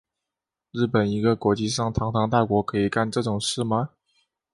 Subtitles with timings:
[0.71, 3.91] 日本一个国际上堂堂大国可以干这种事吗？